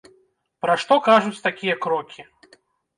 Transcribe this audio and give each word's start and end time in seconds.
Пра 0.67 0.77
што 0.85 0.97
кажуць 1.09 1.43
такія 1.47 1.75
крокі? 1.87 2.21